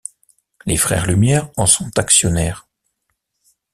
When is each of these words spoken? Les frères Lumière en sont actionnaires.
Les 0.65 0.77
frères 0.77 1.05
Lumière 1.05 1.51
en 1.57 1.67
sont 1.67 1.91
actionnaires. 1.99 2.67